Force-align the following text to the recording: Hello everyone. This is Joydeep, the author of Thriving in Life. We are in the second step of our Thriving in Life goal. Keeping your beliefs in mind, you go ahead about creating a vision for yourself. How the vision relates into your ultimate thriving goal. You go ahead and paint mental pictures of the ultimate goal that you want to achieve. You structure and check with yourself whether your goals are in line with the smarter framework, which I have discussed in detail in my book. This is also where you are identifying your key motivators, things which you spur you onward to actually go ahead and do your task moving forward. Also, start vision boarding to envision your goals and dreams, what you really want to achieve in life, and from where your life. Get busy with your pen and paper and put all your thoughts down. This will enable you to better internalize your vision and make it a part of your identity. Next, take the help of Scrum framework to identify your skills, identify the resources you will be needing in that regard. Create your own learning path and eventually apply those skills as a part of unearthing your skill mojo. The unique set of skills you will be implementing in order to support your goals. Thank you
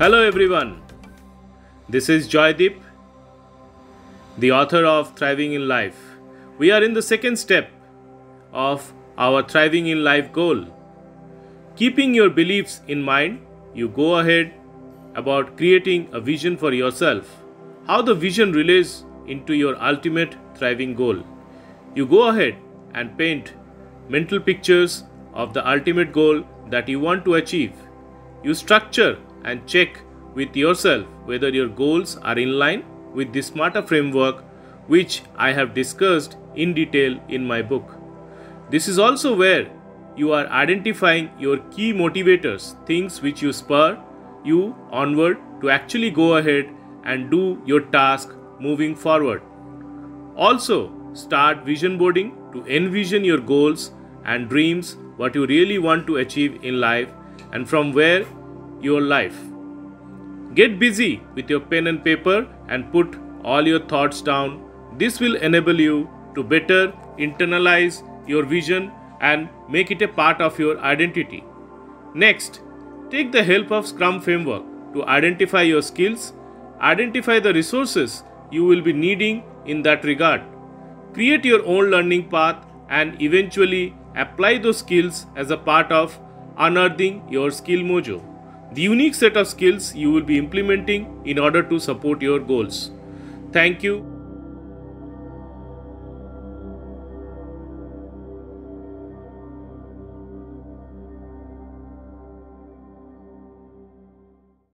Hello 0.00 0.18
everyone. 0.22 0.80
This 1.88 2.08
is 2.08 2.28
Joydeep, 2.28 2.76
the 4.38 4.52
author 4.52 4.84
of 4.86 5.16
Thriving 5.16 5.54
in 5.54 5.66
Life. 5.66 5.96
We 6.56 6.70
are 6.70 6.84
in 6.84 6.92
the 6.92 7.02
second 7.02 7.36
step 7.36 7.72
of 8.52 8.92
our 9.26 9.42
Thriving 9.42 9.88
in 9.88 10.04
Life 10.04 10.32
goal. 10.32 10.64
Keeping 11.74 12.14
your 12.14 12.30
beliefs 12.30 12.80
in 12.86 13.02
mind, 13.02 13.44
you 13.74 13.88
go 13.88 14.18
ahead 14.20 14.54
about 15.16 15.56
creating 15.56 16.08
a 16.12 16.20
vision 16.20 16.56
for 16.56 16.72
yourself. 16.72 17.42
How 17.88 18.00
the 18.00 18.14
vision 18.14 18.52
relates 18.52 19.04
into 19.26 19.52
your 19.54 19.76
ultimate 19.82 20.36
thriving 20.54 20.94
goal. 20.94 21.24
You 21.96 22.06
go 22.06 22.28
ahead 22.28 22.54
and 22.94 23.18
paint 23.18 23.54
mental 24.08 24.38
pictures 24.38 25.02
of 25.34 25.54
the 25.54 25.68
ultimate 25.68 26.12
goal 26.12 26.44
that 26.70 26.88
you 26.88 27.00
want 27.00 27.24
to 27.24 27.34
achieve. 27.34 27.72
You 28.44 28.54
structure 28.54 29.18
and 29.44 29.66
check 29.66 30.00
with 30.34 30.56
yourself 30.56 31.06
whether 31.24 31.48
your 31.48 31.68
goals 31.68 32.16
are 32.18 32.38
in 32.38 32.58
line 32.58 32.84
with 33.14 33.32
the 33.32 33.42
smarter 33.42 33.82
framework, 33.82 34.44
which 34.86 35.22
I 35.36 35.52
have 35.52 35.74
discussed 35.74 36.36
in 36.54 36.74
detail 36.74 37.18
in 37.28 37.46
my 37.46 37.62
book. 37.62 37.94
This 38.70 38.88
is 38.88 38.98
also 38.98 39.34
where 39.36 39.70
you 40.16 40.32
are 40.32 40.46
identifying 40.48 41.30
your 41.38 41.58
key 41.70 41.92
motivators, 41.92 42.74
things 42.86 43.22
which 43.22 43.42
you 43.42 43.52
spur 43.52 43.98
you 44.44 44.74
onward 44.90 45.38
to 45.60 45.70
actually 45.70 46.10
go 46.10 46.36
ahead 46.36 46.68
and 47.04 47.30
do 47.30 47.60
your 47.66 47.80
task 47.80 48.34
moving 48.60 48.94
forward. 48.94 49.42
Also, 50.36 50.92
start 51.12 51.64
vision 51.64 51.98
boarding 51.98 52.32
to 52.52 52.64
envision 52.66 53.24
your 53.24 53.38
goals 53.38 53.92
and 54.24 54.48
dreams, 54.48 54.96
what 55.16 55.34
you 55.34 55.46
really 55.46 55.78
want 55.78 56.06
to 56.06 56.16
achieve 56.16 56.62
in 56.62 56.80
life, 56.80 57.08
and 57.52 57.68
from 57.68 57.92
where 57.92 58.24
your 58.80 59.00
life. 59.00 59.38
Get 60.54 60.78
busy 60.78 61.20
with 61.34 61.50
your 61.50 61.60
pen 61.60 61.86
and 61.86 62.02
paper 62.04 62.46
and 62.68 62.90
put 62.92 63.16
all 63.44 63.66
your 63.66 63.80
thoughts 63.80 64.22
down. 64.22 64.64
This 64.96 65.20
will 65.20 65.36
enable 65.36 65.80
you 65.80 66.08
to 66.34 66.42
better 66.42 66.92
internalize 67.18 68.02
your 68.28 68.44
vision 68.44 68.90
and 69.20 69.48
make 69.68 69.90
it 69.90 70.02
a 70.02 70.08
part 70.08 70.40
of 70.40 70.58
your 70.58 70.78
identity. 70.80 71.44
Next, 72.14 72.60
take 73.10 73.32
the 73.32 73.44
help 73.44 73.70
of 73.70 73.86
Scrum 73.86 74.20
framework 74.20 74.64
to 74.94 75.04
identify 75.04 75.62
your 75.62 75.82
skills, 75.82 76.32
identify 76.80 77.40
the 77.40 77.52
resources 77.52 78.22
you 78.50 78.64
will 78.64 78.80
be 78.80 78.92
needing 78.92 79.42
in 79.66 79.82
that 79.82 80.04
regard. 80.04 80.42
Create 81.12 81.44
your 81.44 81.64
own 81.66 81.90
learning 81.90 82.28
path 82.28 82.64
and 82.88 83.20
eventually 83.20 83.94
apply 84.16 84.58
those 84.58 84.78
skills 84.78 85.26
as 85.36 85.50
a 85.50 85.56
part 85.56 85.92
of 85.92 86.18
unearthing 86.56 87.22
your 87.28 87.50
skill 87.50 87.80
mojo. 87.80 88.27
The 88.72 88.82
unique 88.82 89.14
set 89.14 89.36
of 89.36 89.48
skills 89.48 89.94
you 89.94 90.10
will 90.12 90.22
be 90.22 90.38
implementing 90.38 91.22
in 91.24 91.38
order 91.38 91.62
to 91.62 91.78
support 91.78 92.22
your 92.22 92.38
goals. 92.38 92.90
Thank 93.52 93.82
you 93.82 94.17